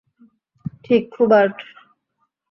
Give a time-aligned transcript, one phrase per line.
[0.83, 1.57] ঠিক, হুবার্ট।